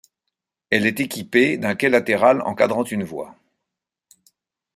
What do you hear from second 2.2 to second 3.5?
encadrant une voie.